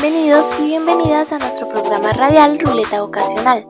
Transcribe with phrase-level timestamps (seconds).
[0.00, 3.66] Bienvenidos y bienvenidas a nuestro programa radial Ruleta Vocacional.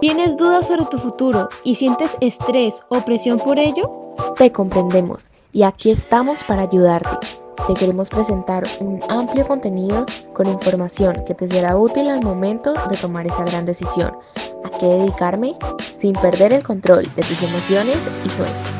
[0.00, 4.14] ¿Tienes dudas sobre tu futuro y sientes estrés o presión por ello?
[4.36, 7.26] Te comprendemos y aquí estamos para ayudarte.
[7.66, 12.96] Te queremos presentar un amplio contenido con información que te será útil al momento de
[12.96, 14.16] tomar esa gran decisión.
[14.64, 15.54] ¿A qué dedicarme?
[15.98, 18.79] Sin perder el control de tus emociones y sueños.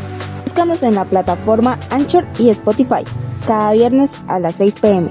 [0.51, 3.04] Búscanos en la plataforma Anchor y Spotify,
[3.46, 5.10] cada viernes a las 6 pm.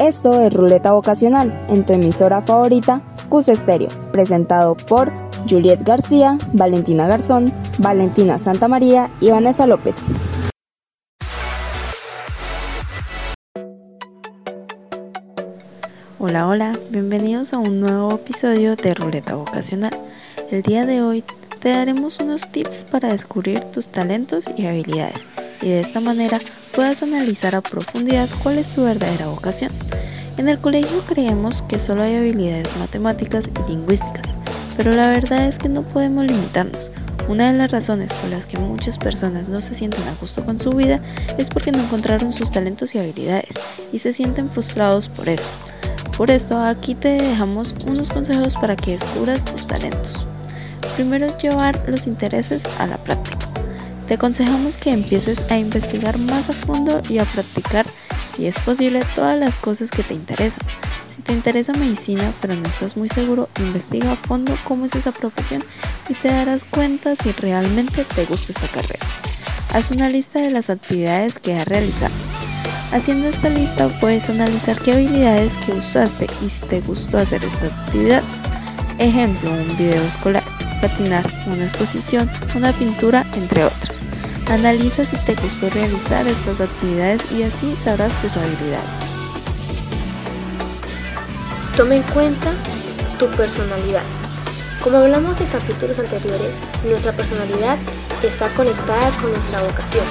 [0.00, 5.12] Esto es Ruleta Vocacional, en tu emisora favorita, Cus Estéreo, presentado por
[5.48, 10.02] Juliet García, Valentina Garzón, Valentina Santa María y Vanessa López.
[16.18, 19.96] Hola, hola, bienvenidos a un nuevo episodio de Ruleta Vocacional.
[20.50, 21.22] El día de hoy
[21.60, 25.20] te daremos unos tips para descubrir tus talentos y habilidades
[25.62, 26.38] y de esta manera
[26.74, 29.70] puedas analizar a profundidad cuál es tu verdadera vocación.
[30.36, 34.26] En el colegio creemos que solo hay habilidades matemáticas y lingüísticas,
[34.76, 36.90] pero la verdad es que no podemos limitarnos.
[37.28, 40.60] Una de las razones por las que muchas personas no se sienten a gusto con
[40.60, 41.00] su vida
[41.38, 43.52] es porque no encontraron sus talentos y habilidades
[43.92, 45.46] y se sienten frustrados por eso.
[46.16, 50.26] Por esto aquí te dejamos unos consejos para que descubras tus talentos.
[50.96, 53.38] Primero llevar los intereses a la práctica.
[54.08, 57.86] Te aconsejamos que empieces a investigar más a fondo y a practicar
[58.36, 60.60] si es posible todas las cosas que te interesan.
[61.14, 65.12] Si te interesa medicina pero no estás muy seguro, investiga a fondo cómo es esa
[65.12, 65.62] profesión
[66.08, 69.06] y te darás cuenta si realmente te gusta esa carrera.
[69.72, 72.14] Haz una lista de las actividades que has realizado.
[72.92, 77.66] Haciendo esta lista puedes analizar qué habilidades que usaste y si te gustó hacer esta
[77.66, 78.22] actividad.
[78.98, 80.42] Ejemplo, un video escolar,
[80.80, 83.98] patinar, una exposición, una pintura, entre otros.
[84.48, 88.90] Analiza si te gustó realizar estas actividades y así sabrás tus habilidades.
[91.76, 92.52] Toma en cuenta
[93.18, 94.02] tu personalidad.
[94.82, 97.78] Como hablamos en capítulos anteriores, nuestra personalidad
[98.22, 100.04] está conectada con nuestra vocación.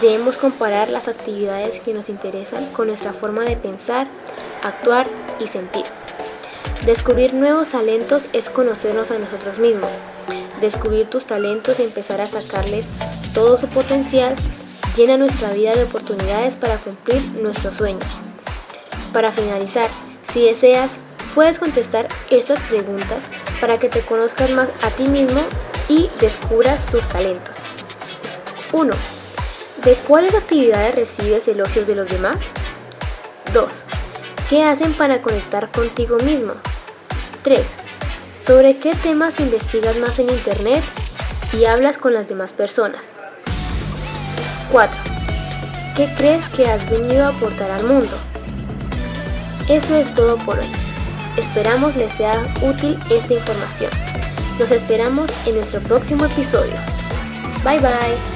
[0.00, 4.06] Debemos comparar las actividades que nos interesan con nuestra forma de pensar,
[4.62, 5.06] actuar
[5.38, 5.84] y sentir.
[6.84, 9.90] Descubrir nuevos talentos es conocernos a nosotros mismos.
[10.62, 12.86] Descubrir tus talentos y empezar a sacarles
[13.34, 14.34] todo su potencial
[14.96, 18.04] llena nuestra vida de oportunidades para cumplir nuestros sueños.
[19.12, 19.88] Para finalizar,
[20.32, 20.92] si deseas,
[21.34, 23.24] puedes contestar estas preguntas
[23.60, 25.42] para que te conozcas más a ti mismo
[25.86, 27.56] y descubras tus talentos.
[28.72, 28.90] 1.
[29.84, 32.38] ¿De cuáles actividades recibes elogios de los demás?
[33.52, 33.68] 2.
[34.48, 36.54] ¿Qué hacen para conectar contigo mismo?
[37.42, 37.60] 3.
[38.46, 40.82] ¿Sobre qué temas investigas más en Internet
[41.52, 43.12] y hablas con las demás personas?
[44.72, 44.96] 4.
[45.96, 48.16] ¿Qué crees que has venido a aportar al mundo?
[49.68, 50.66] Eso es todo por hoy.
[51.36, 53.90] Esperamos les sea útil esta información.
[54.58, 56.74] Nos esperamos en nuestro próximo episodio.
[57.64, 58.29] Bye bye.